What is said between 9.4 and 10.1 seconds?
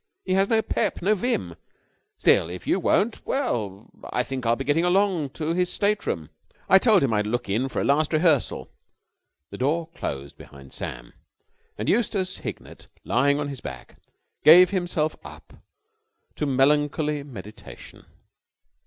The door